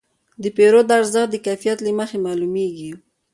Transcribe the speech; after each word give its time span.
د 0.43 0.43
پیرود 0.57 0.89
ارزښت 0.97 1.29
د 1.31 1.35
کیفیت 1.45 1.77
له 1.81 1.91
مخې 1.99 2.17
معلومېږي. 2.25 2.91